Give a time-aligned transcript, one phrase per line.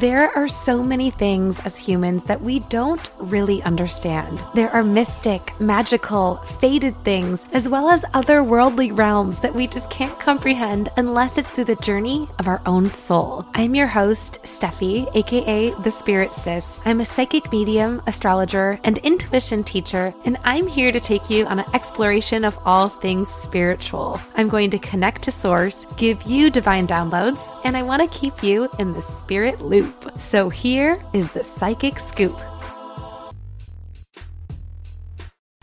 [0.00, 4.42] There are so many things as humans that we don't really understand.
[4.54, 10.18] There are mystic, magical, fated things, as well as otherworldly realms that we just can't
[10.18, 13.44] comprehend unless it's through the journey of our own soul.
[13.52, 16.80] I'm your host, Steffi, aka The Spirit Sis.
[16.86, 21.58] I'm a psychic medium, astrologer, and intuition teacher, and I'm here to take you on
[21.58, 24.18] an exploration of all things spiritual.
[24.34, 28.42] I'm going to connect to Source, give you divine downloads, and I want to keep
[28.42, 29.89] you in the spirit loop.
[30.18, 32.40] So here is the Psychic Scoop.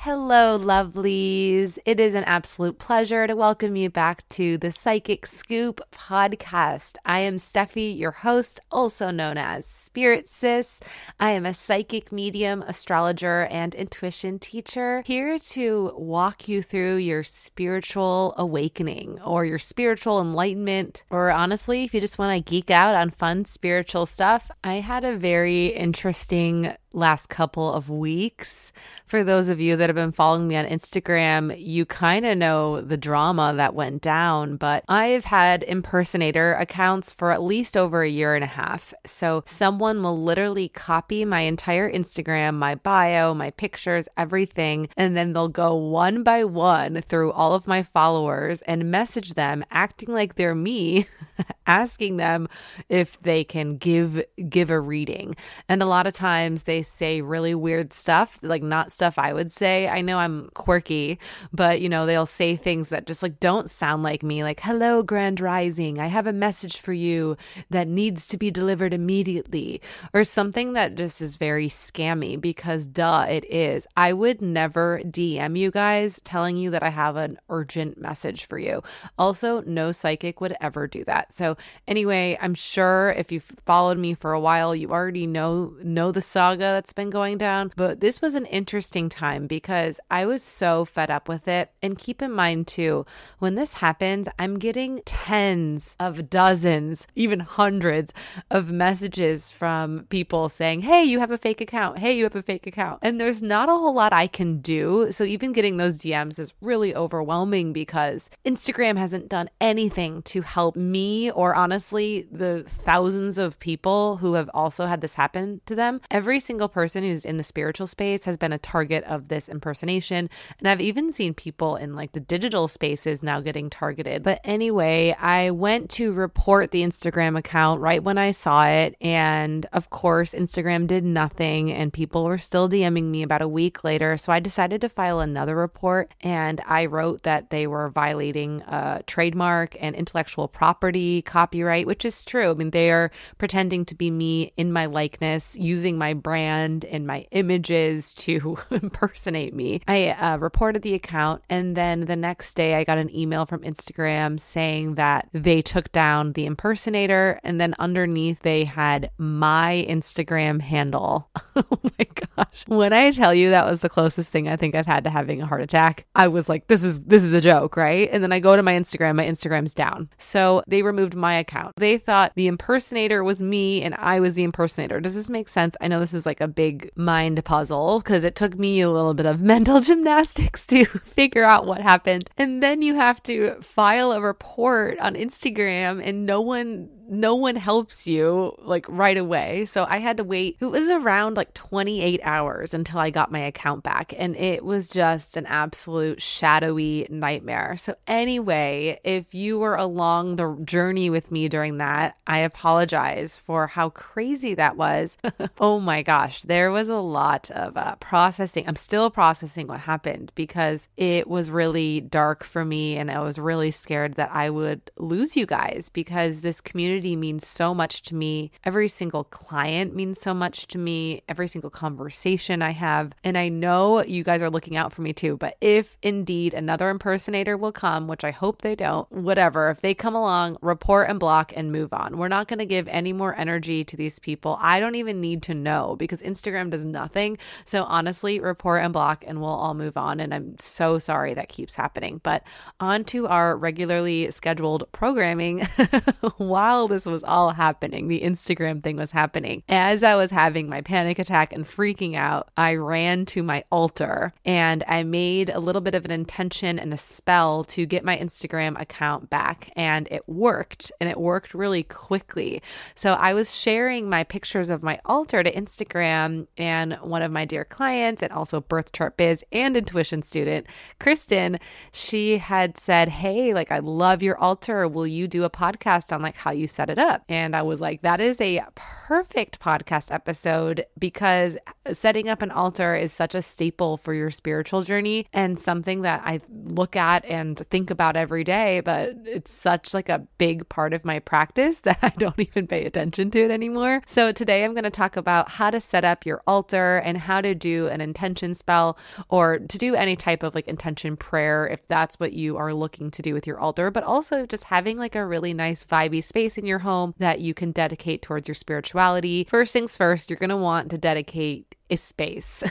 [0.08, 1.77] Hello, lovelies.
[1.83, 6.95] It is an absolute pleasure to welcome you back to the Psychic Scoop podcast.
[7.05, 10.80] I am Steffi, your host, also known as Spirit Sis.
[11.19, 17.23] I am a psychic medium, astrologer, and intuition teacher here to walk you through your
[17.23, 21.03] spiritual awakening or your spiritual enlightenment.
[21.09, 25.03] Or honestly, if you just want to geek out on fun spiritual stuff, I had
[25.03, 28.71] a very interesting last couple of weeks.
[29.05, 32.81] For those of you that have been following me on Instagram, you kind of know
[32.81, 38.09] the drama that went down, but I've had impersonator accounts for at least over a
[38.09, 38.94] year and a half.
[39.05, 45.33] So someone will literally copy my entire Instagram, my bio, my pictures, everything, and then
[45.33, 50.35] they'll go one by one through all of my followers and message them acting like
[50.35, 51.07] they're me,
[51.67, 52.47] asking them
[52.89, 55.35] if they can give give a reading.
[55.69, 59.52] And a lot of times they say really weird stuff, like not stuff I would
[59.52, 59.88] say.
[59.88, 61.19] I know I'm quirky,
[61.53, 65.03] but you know, they'll say things that just like don't sound like me, like, hello,
[65.03, 67.38] Grand Rising, I have a message for you
[67.69, 69.81] that needs to be delivered immediately,
[70.13, 73.88] or something that just is very scammy because duh, it is.
[73.95, 78.57] I would never DM you guys telling you that I have an urgent message for
[78.57, 78.83] you.
[79.17, 81.33] Also, no psychic would ever do that.
[81.33, 81.57] So,
[81.88, 86.22] anyway, I'm sure if you've followed me for a while, you already know know the
[86.22, 87.72] saga that's been going down.
[87.75, 91.72] But this was an interesting time because I was so fed up with it.
[91.81, 93.05] And keep in mind, too,
[93.39, 98.13] when this happens, I'm getting tens of dozens, even hundreds
[98.50, 102.00] of messages from people saying, Hey, you have a fake account.
[102.00, 103.00] Hey, you have a fake account.
[103.01, 105.11] And there's not a whole lot I can do.
[105.11, 110.75] So even getting those DMs is really overwhelming because Instagram hasn't done anything to help
[110.75, 116.01] me or honestly the thousands of people who have also had this happen to them.
[116.09, 119.47] Every single single person who's in the spiritual space has been a target of this
[119.47, 120.28] impersonation.
[120.57, 124.23] And I've even seen people in like the digital spaces now getting targeted.
[124.23, 128.95] But anyway, I went to report the Instagram account right when I saw it.
[129.01, 133.84] And of course, Instagram did nothing and people were still DMing me about a week
[133.84, 134.18] later.
[134.18, 139.03] So I decided to file another report and I wrote that they were violating a
[139.06, 142.50] trademark and intellectual property copyright, which is true.
[142.50, 146.85] I mean, they are pretending to be me in my likeness, using my brand brand
[146.85, 149.81] and my images to impersonate me.
[149.88, 153.62] I uh, reported the account, and then the next day I got an email from
[153.62, 160.62] Instagram saying that they took down the impersonator, and then underneath they had my Instagram
[160.62, 161.30] handle.
[161.56, 162.07] oh my
[162.38, 162.63] gosh!
[162.68, 165.41] When I tell you that was the closest thing I think I've had to having
[165.41, 168.31] a heart attack, I was like, "This is this is a joke, right?" And then
[168.31, 170.09] I go to my Instagram, my Instagram's down.
[170.18, 171.75] So they removed my account.
[171.75, 175.02] They thought the impersonator was me, and I was the impersonator.
[175.02, 175.75] Does this make sense?
[175.81, 178.90] I know this is like a a big mind puzzle because it took me a
[178.90, 182.30] little bit of mental gymnastics to figure out what happened.
[182.38, 187.56] And then you have to file a report on Instagram and no one no one
[187.56, 189.65] helps you like right away.
[189.65, 190.57] So I had to wait.
[190.59, 194.13] It was around like 28 hours until I got my account back.
[194.18, 197.77] And it was just an absolute shadowy nightmare.
[197.77, 203.68] So, anyway, if you were along the journey with me during that, I apologize for
[203.68, 205.18] how crazy that was.
[205.59, 208.65] oh my gosh, there was a lot of uh, processing.
[208.68, 212.98] I'm still processing what happened because it was really dark for me.
[212.98, 217.15] And I was really scared that I would lose you guys because this community community
[217.15, 218.51] means so much to me.
[218.63, 221.21] Every single client means so much to me.
[221.29, 223.13] Every single conversation I have.
[223.23, 225.38] And I know you guys are looking out for me too.
[225.38, 229.94] But if indeed another impersonator will come, which I hope they don't, whatever, if they
[229.94, 232.17] come along report and block and move on.
[232.17, 234.57] We're not going to give any more energy to these people.
[234.59, 237.38] I don't even need to know because Instagram does nothing.
[237.65, 240.19] So honestly, report and block and we'll all move on.
[240.19, 242.21] And I'm so sorry that keeps happening.
[242.23, 242.44] But
[242.79, 245.59] on to our regularly scheduled programming
[246.38, 249.63] while this was all happening, the Instagram thing was happening.
[249.69, 254.34] As I was having my panic attack and freaking out, I ran to my altar
[254.45, 258.18] and I made a little bit of an intention and a spell to get my
[258.18, 259.72] Instagram account back.
[259.75, 262.62] And it worked and it worked really quickly.
[262.95, 267.45] So I was sharing my pictures of my altar to Instagram, and one of my
[267.45, 270.68] dear clients, and also Birth Chart Biz and intuition student,
[271.00, 271.60] Kristen,
[271.92, 274.88] she had said, Hey, like, I love your altar.
[274.88, 277.24] Will you do a podcast on like how you set it up?
[277.27, 281.57] And I was like, That is a perfect podcast episode because
[281.91, 286.21] setting up an altar is such a staple for your spiritual journey and something that
[286.24, 290.94] I look at and think about every day, but it's such like a big part
[290.94, 294.03] of my practice that I don't even pay attention to it anymore.
[294.06, 297.41] So today I'm going to talk about how to set up your altar and how
[297.41, 298.97] to do an intention spell
[299.30, 303.09] or to do any type of like intention prayer if that's what you are looking
[303.12, 306.57] to do with your altar, but also just having like a really nice vibey space
[306.57, 309.46] in your home that you can dedicate towards your spirituality.
[309.50, 312.63] First things first, you're going to want to dedicate is space.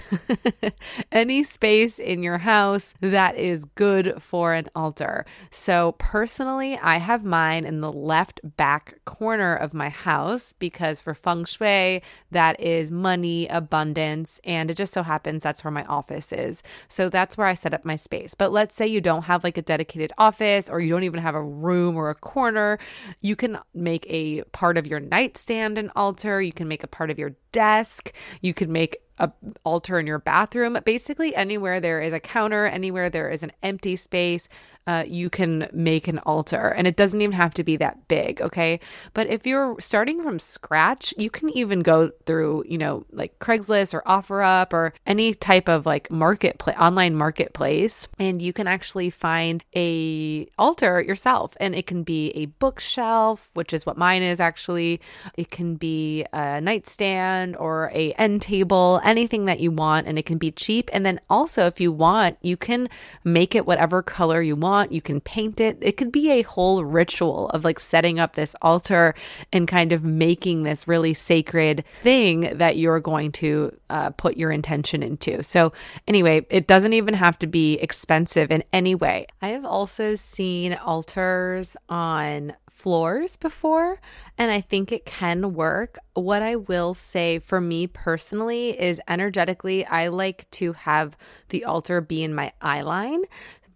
[1.12, 5.24] Any space in your house that is good for an altar.
[5.50, 11.14] So, personally, I have mine in the left back corner of my house because for
[11.14, 16.32] feng shui, that is money, abundance, and it just so happens that's where my office
[16.32, 16.62] is.
[16.88, 18.34] So, that's where I set up my space.
[18.34, 21.34] But let's say you don't have like a dedicated office or you don't even have
[21.34, 22.78] a room or a corner,
[23.20, 27.10] you can make a part of your nightstand an altar, you can make a part
[27.10, 29.30] of your desk, you can make a
[29.64, 30.78] altar in your bathroom.
[30.84, 34.48] Basically anywhere there is a counter anywhere there is an empty space
[34.86, 36.68] uh, you can make an altar.
[36.68, 38.80] And it doesn't even have to be that big okay?
[39.14, 43.94] But if you're starting from scratch you can even go through you know like craigslist
[43.94, 49.64] or offerup or any type of like marketplace online marketplace and you can actually find
[49.74, 51.56] a altar yourself.
[51.60, 55.00] And it can be a bookshelf which is what mine is actually.
[55.36, 60.26] It can be a nightstand or a end table anything that you want and it
[60.26, 62.88] can be cheap and then also if you want you can
[63.24, 64.92] make it whatever color you want.
[64.92, 65.78] You can paint it.
[65.80, 69.14] It could be a whole ritual of like setting up this altar
[69.52, 74.50] and kind of making this really sacred thing that you're going to uh, put your
[74.50, 75.42] intention into.
[75.42, 75.72] So,
[76.06, 79.26] anyway, it doesn't even have to be expensive in any way.
[79.42, 83.98] I have also seen altars on floors before,
[84.36, 85.98] and I think it can work.
[86.12, 91.16] What I will say for me personally is energetically, I like to have
[91.48, 93.22] the altar be in my eye line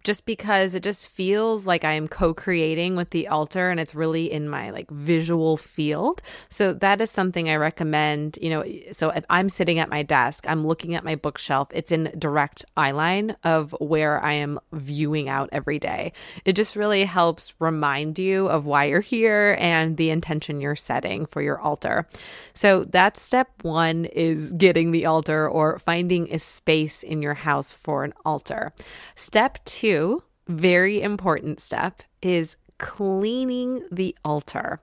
[0.03, 4.31] just because it just feels like I am co-creating with the altar and it's really
[4.31, 6.21] in my like visual field.
[6.49, 10.45] So that is something I recommend, you know, so if I'm sitting at my desk,
[10.47, 15.29] I'm looking at my bookshelf, it's in direct eye line of where I am viewing
[15.29, 16.13] out every day.
[16.45, 21.25] It just really helps remind you of why you're here and the intention you're setting
[21.25, 22.07] for your altar.
[22.53, 27.73] So that's step 1 is getting the altar or finding a space in your house
[27.73, 28.73] for an altar.
[29.15, 34.79] Step 2 two, very important step, is cleaning the altar.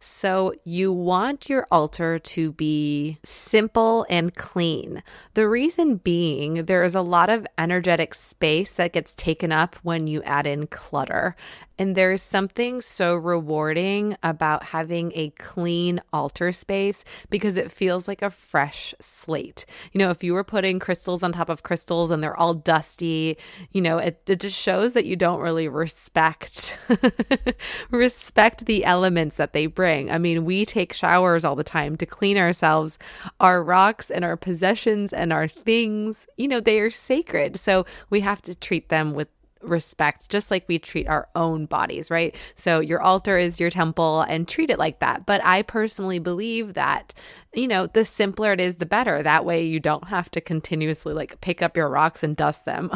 [0.00, 5.02] So, you want your altar to be simple and clean.
[5.34, 10.06] The reason being, there is a lot of energetic space that gets taken up when
[10.06, 11.34] you add in clutter.
[11.80, 18.20] And there's something so rewarding about having a clean altar space because it feels like
[18.20, 19.64] a fresh slate.
[19.92, 23.38] You know, if you were putting crystals on top of crystals and they're all dusty,
[23.70, 26.76] you know, it, it just shows that you don't really respect
[27.90, 29.87] respect the elements that they bring.
[29.88, 32.98] I mean, we take showers all the time to clean ourselves.
[33.40, 37.56] Our rocks and our possessions and our things, you know, they are sacred.
[37.58, 39.28] So we have to treat them with
[39.62, 42.34] respect, just like we treat our own bodies, right?
[42.56, 45.26] So your altar is your temple and treat it like that.
[45.26, 47.14] But I personally believe that
[47.54, 49.22] you know, the simpler it is, the better.
[49.22, 52.90] That way you don't have to continuously like pick up your rocks and dust them.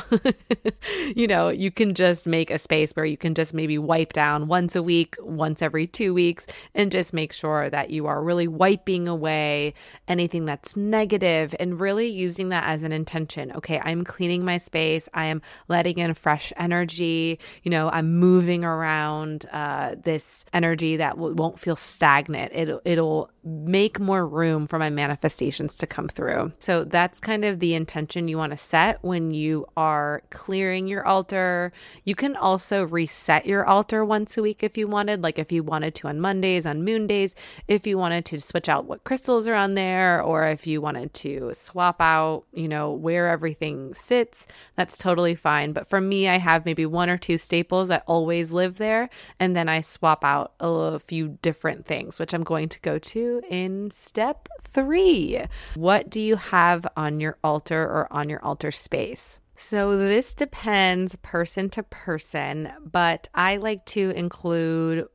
[1.16, 4.48] you know, you can just make a space where you can just maybe wipe down
[4.48, 8.46] once a week, once every two weeks, and just make sure that you are really
[8.46, 9.72] wiping away
[10.06, 13.52] anything that's negative and really using that as an intention.
[13.52, 17.38] Okay, I'm cleaning my space, I am letting in fresh energy.
[17.62, 22.52] You know, I'm moving around uh, this energy that w- won't feel stagnant.
[22.52, 26.52] It, it'll make more room for my manifestations to come through.
[26.58, 31.04] So that's kind of the intention you want to set when you are clearing your
[31.06, 31.72] altar.
[32.04, 35.62] You can also reset your altar once a week if you wanted, like if you
[35.62, 37.34] wanted to on Mondays, on moon days,
[37.66, 41.12] if you wanted to switch out what crystals are on there, or if you wanted
[41.14, 45.72] to swap out, you know, where everything sits, that's totally fine.
[45.72, 49.08] But for me, I have maybe one or two staples that always live there,
[49.40, 53.42] and then I swap out a few different things, which I'm going to go to
[53.48, 55.40] in step three.
[55.74, 59.38] What do you have on your altar or on your altar space?
[59.54, 65.06] So, this depends person to person, but I like to include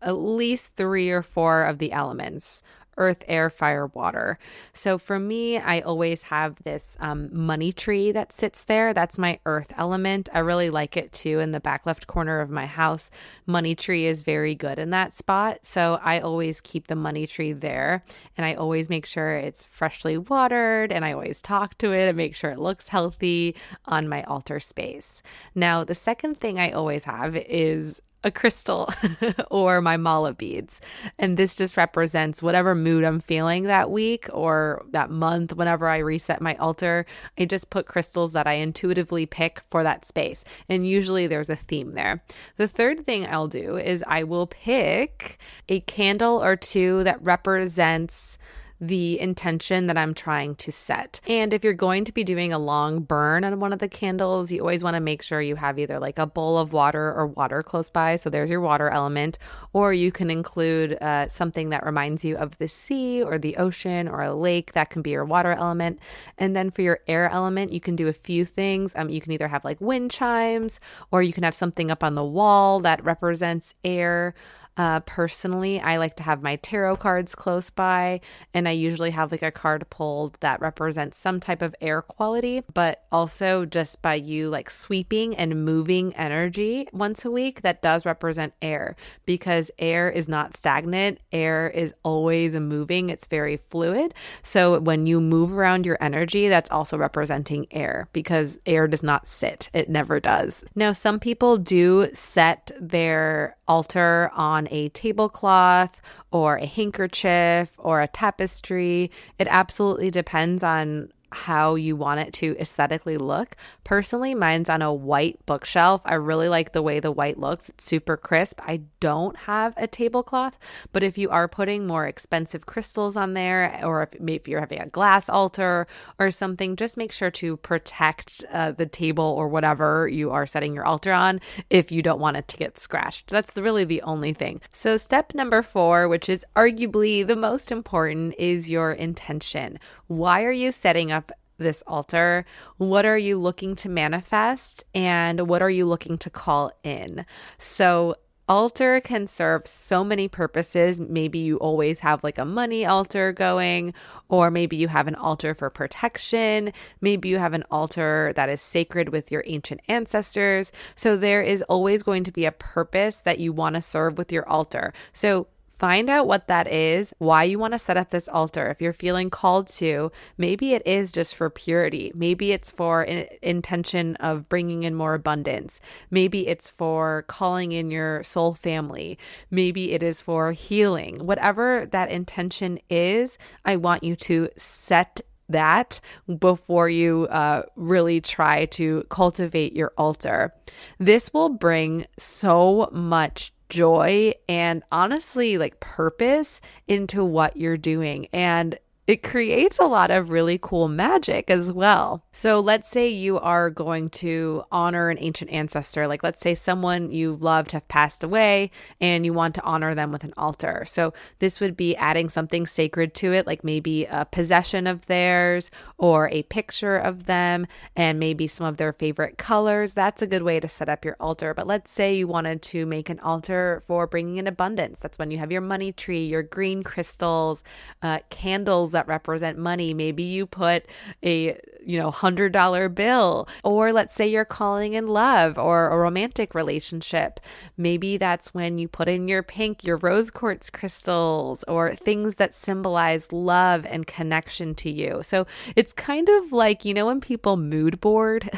[0.00, 2.62] at least three or four of the elements
[2.96, 4.38] earth, air, fire, water.
[4.72, 8.92] So for me, I always have this um, money tree that sits there.
[8.92, 10.28] That's my earth element.
[10.32, 13.10] I really like it too in the back left corner of my house.
[13.46, 15.64] Money tree is very good in that spot.
[15.64, 18.04] So I always keep the money tree there
[18.36, 22.16] and I always make sure it's freshly watered and I always talk to it and
[22.16, 23.56] make sure it looks healthy
[23.86, 25.22] on my altar space.
[25.54, 28.88] Now, the second thing I always have is a crystal
[29.50, 30.80] or my mala beads.
[31.18, 35.54] And this just represents whatever mood I'm feeling that week or that month.
[35.54, 37.06] Whenever I reset my altar,
[37.38, 40.44] I just put crystals that I intuitively pick for that space.
[40.68, 42.22] And usually there's a theme there.
[42.56, 45.38] The third thing I'll do is I will pick
[45.68, 48.38] a candle or two that represents
[48.82, 51.20] the intention that I'm trying to set.
[51.28, 54.50] And if you're going to be doing a long burn on one of the candles,
[54.50, 57.28] you always want to make sure you have either like a bowl of water or
[57.28, 58.16] water close by.
[58.16, 59.38] So there's your water element,
[59.72, 64.08] or you can include uh, something that reminds you of the sea or the ocean
[64.08, 64.72] or a lake.
[64.72, 66.00] That can be your water element.
[66.36, 68.94] And then for your air element, you can do a few things.
[68.96, 70.80] Um, you can either have like wind chimes,
[71.12, 74.34] or you can have something up on the wall that represents air.
[74.76, 78.20] Uh, personally, I like to have my tarot cards close by,
[78.54, 82.62] and I usually have like a card pulled that represents some type of air quality,
[82.72, 88.06] but also just by you like sweeping and moving energy once a week, that does
[88.06, 91.18] represent air because air is not stagnant.
[91.32, 94.14] Air is always moving, it's very fluid.
[94.42, 99.28] So when you move around your energy, that's also representing air because air does not
[99.28, 100.64] sit, it never does.
[100.74, 106.00] Now, some people do set their altar on a tablecloth
[106.30, 109.10] or a handkerchief or a tapestry.
[109.38, 113.56] It absolutely depends on how you want it to aesthetically look.
[113.84, 116.02] Personally, mine's on a white bookshelf.
[116.04, 117.68] I really like the way the white looks.
[117.68, 118.60] It's super crisp.
[118.66, 120.58] I don't have a tablecloth,
[120.92, 124.80] but if you are putting more expensive crystals on there, or if, if you're having
[124.80, 125.86] a glass altar
[126.18, 130.74] or something, just make sure to protect uh, the table or whatever you are setting
[130.74, 133.28] your altar on if you don't want it to get scratched.
[133.28, 134.60] That's really the only thing.
[134.72, 139.78] So, step number four, which is arguably the most important, is your intention.
[140.06, 141.21] Why are you setting up
[141.58, 142.44] this altar?
[142.76, 144.84] What are you looking to manifest?
[144.94, 147.24] And what are you looking to call in?
[147.58, 148.16] So,
[148.48, 151.00] altar can serve so many purposes.
[151.00, 153.94] Maybe you always have like a money altar going,
[154.28, 156.72] or maybe you have an altar for protection.
[157.00, 160.72] Maybe you have an altar that is sacred with your ancient ancestors.
[160.94, 164.32] So there is always going to be a purpose that you want to serve with
[164.32, 164.92] your altar.
[165.12, 165.46] So
[165.82, 168.70] Find out what that is, why you want to set up this altar.
[168.70, 172.12] If you're feeling called to, maybe it is just for purity.
[172.14, 175.80] Maybe it's for an intention of bringing in more abundance.
[176.08, 179.18] Maybe it's for calling in your soul family.
[179.50, 181.26] Maybe it is for healing.
[181.26, 185.98] Whatever that intention is, I want you to set that
[186.38, 190.54] before you uh, really try to cultivate your altar.
[191.00, 198.28] This will bring so much joy and honestly like purpose into what you're doing.
[198.32, 198.78] And
[199.12, 202.24] it creates a lot of really cool magic as well.
[202.32, 207.12] So, let's say you are going to honor an ancient ancestor, like let's say someone
[207.12, 208.70] you loved have passed away
[209.02, 210.84] and you want to honor them with an altar.
[210.86, 215.70] So, this would be adding something sacred to it, like maybe a possession of theirs
[215.98, 219.92] or a picture of them and maybe some of their favorite colors.
[219.92, 221.52] That's a good way to set up your altar.
[221.52, 225.00] But let's say you wanted to make an altar for bringing in abundance.
[225.00, 227.62] That's when you have your money tree, your green crystals,
[228.00, 229.94] uh, candles that that represent money.
[229.94, 230.86] Maybe you put
[231.24, 233.48] a you know, $100 bill.
[233.64, 237.40] Or let's say you're calling in love or a romantic relationship.
[237.76, 242.54] Maybe that's when you put in your pink, your rose quartz crystals, or things that
[242.54, 245.20] symbolize love and connection to you.
[245.22, 248.48] So it's kind of like, you know, when people mood board,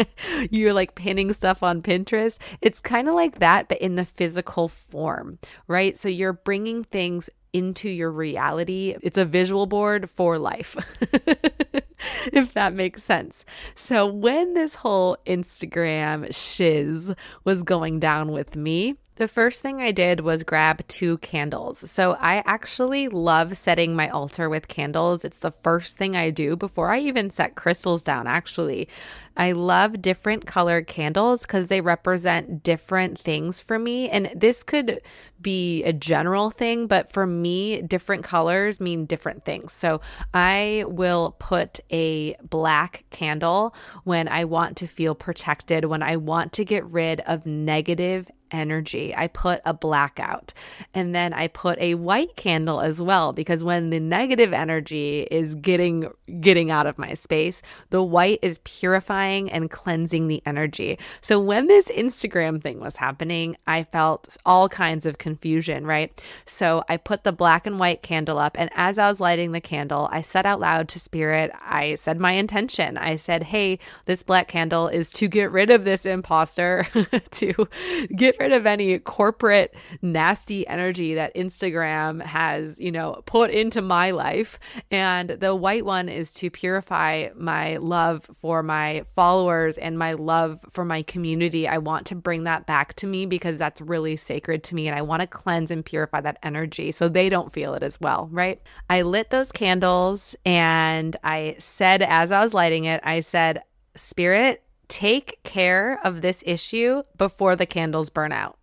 [0.50, 2.38] you're like pinning stuff on Pinterest.
[2.60, 5.96] It's kind of like that, but in the physical form, right?
[5.96, 8.96] So you're bringing things into your reality.
[9.00, 10.76] It's a visual board for life.
[12.32, 13.46] if that makes sense.
[13.74, 19.92] So, when this whole Instagram shiz was going down with me, the first thing I
[19.92, 21.88] did was grab two candles.
[21.90, 25.24] So I actually love setting my altar with candles.
[25.24, 28.88] It's the first thing I do before I even set crystals down, actually.
[29.36, 34.08] I love different colored candles because they represent different things for me.
[34.08, 35.00] And this could
[35.40, 39.72] be a general thing, but for me, different colors mean different things.
[39.72, 40.00] So
[40.32, 46.52] I will put a black candle when I want to feel protected, when I want
[46.54, 49.14] to get rid of negative energy.
[49.14, 50.52] I put a blackout
[50.92, 55.54] and then I put a white candle as well because when the negative energy is
[55.54, 56.10] getting
[56.40, 60.98] getting out of my space, the white is purifying and cleansing the energy.
[61.20, 66.22] So when this Instagram thing was happening, I felt all kinds of confusion, right?
[66.46, 69.60] So I put the black and white candle up and as I was lighting the
[69.60, 72.98] candle, I said out loud to spirit, I said my intention.
[72.98, 76.86] I said, "Hey, this black candle is to get rid of this imposter,
[77.30, 77.68] to
[78.14, 84.10] get rid of any corporate nasty energy that Instagram has, you know, put into my
[84.10, 84.58] life.
[84.90, 90.64] And the white one is to purify my love for my followers and my love
[90.70, 91.68] for my community.
[91.68, 94.88] I want to bring that back to me because that's really sacred to me.
[94.88, 98.00] And I want to cleanse and purify that energy so they don't feel it as
[98.00, 98.60] well, right?
[98.90, 103.62] I lit those candles and I said, as I was lighting it, I said,
[103.96, 108.58] Spirit, take care of this issue before the candles burn out.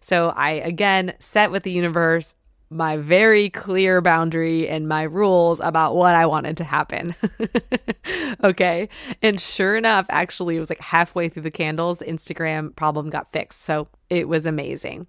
[0.00, 2.34] So I again set with the universe
[2.70, 7.14] my very clear boundary and my rules about what I wanted to happen.
[8.44, 8.88] okay.
[9.22, 13.30] And sure enough, actually, it was like halfway through the candles, the Instagram problem got
[13.30, 13.62] fixed.
[13.62, 15.06] So it was amazing.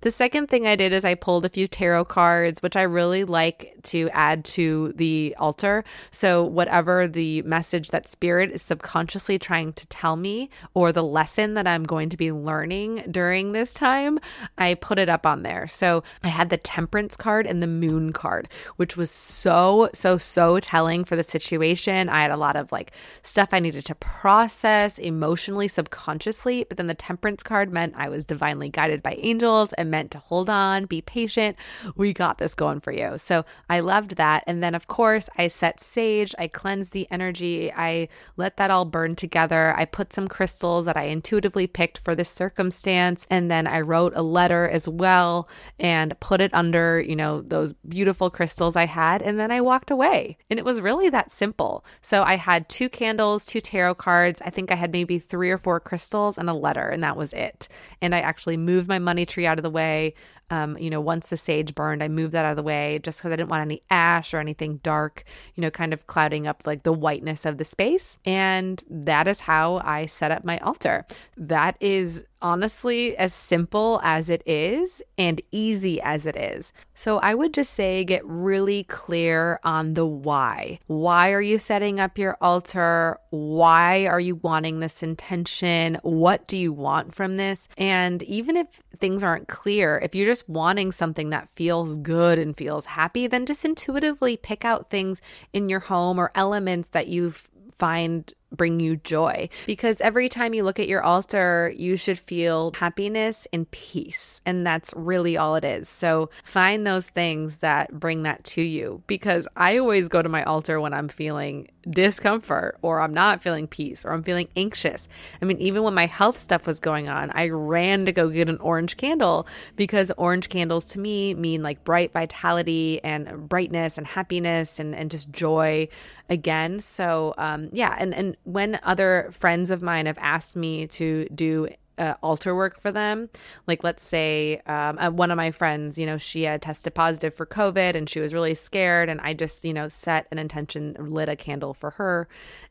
[0.00, 3.24] The second thing I did is I pulled a few tarot cards, which I really
[3.24, 5.82] like to add to the altar.
[6.12, 11.54] So, whatever the message that spirit is subconsciously trying to tell me, or the lesson
[11.54, 14.20] that I'm going to be learning during this time,
[14.56, 15.66] I put it up on there.
[15.66, 20.60] So, I had the temperance card and the moon card, which was so, so, so
[20.60, 22.08] telling for the situation.
[22.08, 26.86] I had a lot of like stuff I needed to process emotionally, subconsciously, but then
[26.86, 30.84] the temperance card meant I was divinely guided by angels and meant to hold on,
[30.84, 31.56] be patient.
[31.96, 33.18] We got this going for you.
[33.18, 34.44] So I loved that.
[34.46, 38.84] And then, of course, I set sage, I cleansed the energy, I let that all
[38.84, 39.74] burn together.
[39.76, 43.26] I put some crystals that I intuitively picked for this circumstance.
[43.28, 45.48] And then I wrote a letter as well
[45.80, 49.20] and put it under, you know, those beautiful crystals I had.
[49.20, 50.38] And then I walked away.
[50.48, 51.84] And it was really that simple.
[52.02, 54.40] So I had two candles, two tarot cards.
[54.44, 57.32] I think I had maybe three or four crystals and a letter, and that was
[57.32, 57.66] it.
[58.00, 60.14] And I actually moved my money tree out of the way.
[60.50, 63.18] Um, you know, once the sage burned, I moved that out of the way just
[63.18, 66.62] because I didn't want any ash or anything dark, you know, kind of clouding up
[66.66, 68.16] like the whiteness of the space.
[68.24, 71.06] And that is how I set up my altar.
[71.36, 76.72] That is honestly as simple as it is and easy as it is.
[76.94, 80.78] So I would just say get really clear on the why.
[80.86, 83.18] Why are you setting up your altar?
[83.30, 85.98] Why are you wanting this intention?
[86.02, 87.68] What do you want from this?
[87.76, 92.56] And even if things aren't clear, if you're just wanting something that feels good and
[92.56, 95.20] feels happy, then just intuitively pick out things
[95.52, 97.32] in your home or elements that you
[97.78, 99.48] find bring you joy.
[99.66, 104.40] Because every time you look at your altar, you should feel happiness and peace.
[104.46, 105.88] And that's really all it is.
[105.88, 109.02] So find those things that bring that to you.
[109.06, 113.66] Because I always go to my altar when I'm feeling discomfort or I'm not feeling
[113.66, 115.08] peace or I'm feeling anxious.
[115.40, 118.48] I mean, even when my health stuff was going on, I ran to go get
[118.48, 124.06] an orange candle because orange candles to me mean like bright vitality and brightness and
[124.06, 125.88] happiness and, and just joy
[126.28, 126.80] again.
[126.80, 127.96] So, um, yeah.
[127.98, 132.80] And, and when other friends of mine have asked me to do uh, altar work
[132.80, 133.28] for them.
[133.66, 137.34] Like, let's say um, uh, one of my friends, you know, she had tested positive
[137.34, 139.10] for COVID and she was really scared.
[139.10, 142.26] And I just, you know, set an intention, lit a candle for her.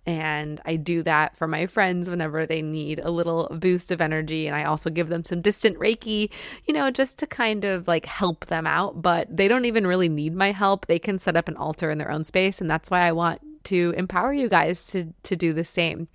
[0.05, 4.47] And I do that for my friends whenever they need a little boost of energy.
[4.47, 6.31] And I also give them some distant Reiki,
[6.65, 9.01] you know, just to kind of like help them out.
[9.01, 10.87] But they don't even really need my help.
[10.87, 12.61] They can set up an altar in their own space.
[12.61, 16.07] And that's why I want to empower you guys to to do the same.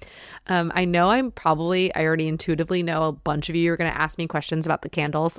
[0.47, 3.93] Um, I know I'm probably I already intuitively know a bunch of you are going
[3.93, 5.39] to ask me questions about the candles.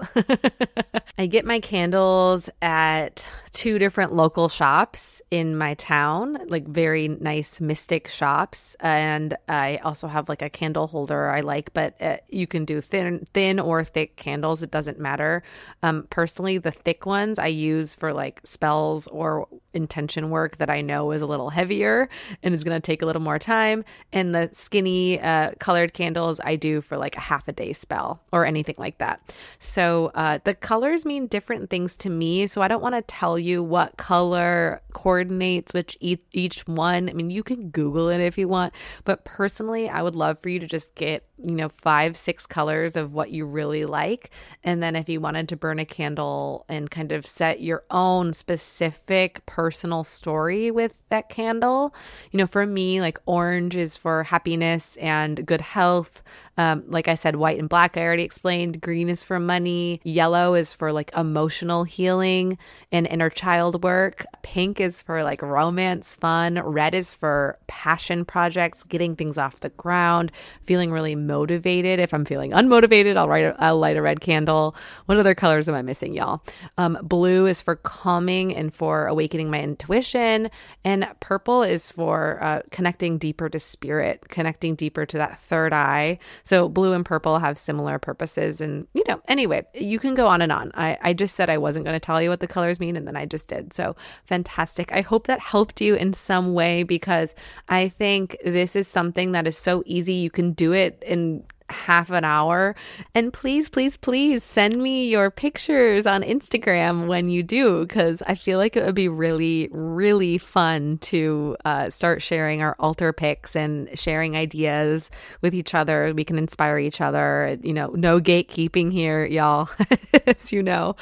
[1.18, 7.60] I get my candles at two different local shops in my town, like very nice
[7.60, 12.46] mystic shops, and I also have like a candle holder I like, but uh, you
[12.46, 14.62] can do thin thin or thick candles.
[14.62, 15.42] It doesn't matter.
[15.82, 20.82] Um, personally, the thick ones I use for like spells or intention work that I
[20.82, 22.03] know is a little heavier
[22.42, 23.84] and is going to take a little more time.
[24.12, 28.22] And the skinny uh, colored candles I do for like a half a day spell
[28.32, 29.36] or anything like that.
[29.60, 32.48] So uh, the colors mean different things to me.
[32.48, 37.10] So I don't want to tell you what color coordinates which each, each one.
[37.10, 40.50] I mean, you can Google it if you want, but personally, I would love for
[40.50, 44.30] you to just get, you know, five, six colors of what you really like.
[44.64, 48.34] And then if you wanted to burn a candle and kind of set your own
[48.34, 51.93] specific personal story with that candle,
[52.32, 56.24] you know, for me, like orange is for happiness and good health.
[56.56, 58.80] Um, like I said, white and black, I already explained.
[58.80, 60.00] Green is for money.
[60.04, 62.60] Yellow is for like emotional healing
[62.92, 64.26] and inner child work.
[64.44, 66.60] Pink is for like romance, fun.
[66.60, 70.32] Red is for passion projects, getting things off the ground,
[70.64, 72.00] feeling really motivated.
[72.00, 73.46] If I'm feeling unmotivated, I'll write.
[73.46, 74.76] A, I'll light a red candle.
[75.08, 76.44] What other colors am I missing, y'all?
[76.78, 80.52] Um, blue is for calming and for awakening my intuition,
[80.86, 86.20] and purple is for uh, connecting deeper to spirit, connecting deeper to that third eye.
[86.44, 88.62] So blue and purple have similar purposes.
[88.62, 90.72] And, you know, anyway, you can go on and on.
[90.76, 93.08] I, I just said I wasn't going to tell you what the colors mean, and
[93.08, 93.74] then I just did.
[93.74, 94.92] So fantastic.
[94.92, 97.36] I hope that helped you in some way because
[97.68, 100.14] I think this is something that is so easy.
[100.14, 102.76] You can do it in half an hour.
[103.14, 108.36] And please, please, please send me your pictures on Instagram when you do, because I
[108.36, 113.56] feel like it would be really, really fun to uh, start sharing our altar pics
[113.56, 116.14] and sharing ideas with each other.
[116.16, 117.58] We can inspire each other.
[117.62, 119.70] You know, no gatekeeping here, y'all,
[120.28, 120.96] as you know.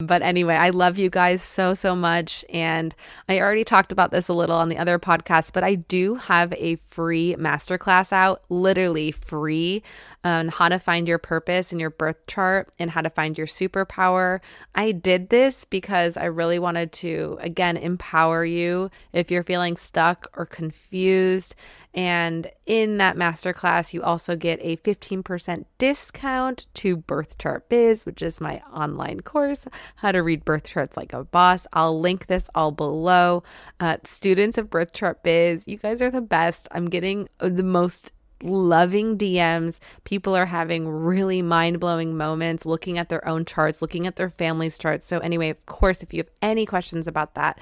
[0.00, 2.44] But anyway, I love you guys so, so much.
[2.50, 2.94] And
[3.28, 6.52] I already talked about this a little on the other podcast, but I do have
[6.54, 9.82] a free masterclass out, literally free
[10.24, 13.46] on how to find your purpose in your birth chart and how to find your
[13.46, 14.40] superpower.
[14.74, 20.28] I did this because I really wanted to, again, empower you if you're feeling stuck
[20.36, 21.54] or confused.
[21.94, 28.22] And in that masterclass, you also get a 15% discount to Birth Chart Biz, which
[28.22, 31.66] is my online course, How to Read Birth Charts Like a Boss.
[31.72, 33.42] I'll link this all below.
[33.80, 36.68] Uh, students of Birth Chart Biz, you guys are the best.
[36.72, 39.78] I'm getting the most loving DMs.
[40.04, 44.30] People are having really mind blowing moments looking at their own charts, looking at their
[44.30, 45.06] family's charts.
[45.06, 47.60] So, anyway, of course, if you have any questions about that,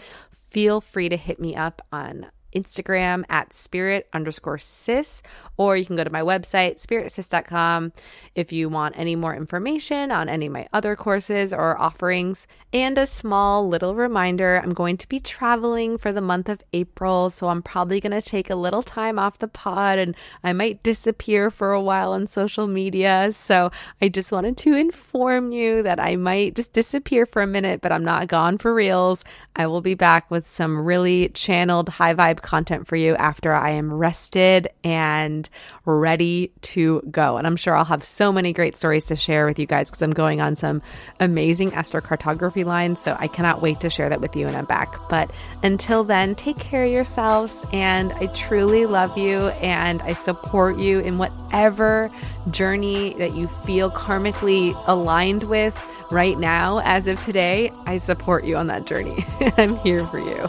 [0.49, 5.23] feel free to hit me up on Instagram at spirit underscore sis,
[5.57, 7.93] or you can go to my website, spiritsis.com,
[8.35, 12.47] if you want any more information on any of my other courses or offerings.
[12.73, 17.31] And a small little reminder I'm going to be traveling for the month of April,
[17.31, 20.83] so I'm probably going to take a little time off the pod and I might
[20.83, 23.33] disappear for a while on social media.
[23.33, 23.71] So
[24.03, 27.93] I just wanted to inform you that I might just disappear for a minute, but
[27.93, 29.25] I'm not gone for reals.
[29.55, 33.71] I will be back with some really channeled high vibe content for you after I
[33.71, 35.49] am rested and
[35.85, 37.37] ready to go.
[37.37, 40.01] And I'm sure I'll have so many great stories to share with you guys because
[40.01, 40.81] I'm going on some
[41.21, 43.01] amazing astrocartography lines.
[43.01, 44.97] So I cannot wait to share that with you when I'm back.
[45.11, 45.31] But
[45.63, 47.63] until then, take care of yourselves.
[47.73, 52.11] And I truly love you and I support you in whatever
[52.51, 55.77] journey that you feel karmically aligned with
[56.11, 56.81] right now.
[56.85, 59.27] As of today, I support you on that journey.
[59.57, 60.49] I'm here for you.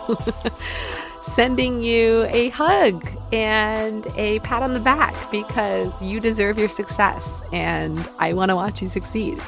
[1.27, 7.43] sending you a hug and a pat on the back because you deserve your success
[7.51, 9.41] and I want to watch you succeed.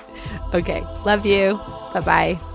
[0.53, 1.59] Okay, love you.
[1.93, 2.48] Bye bye.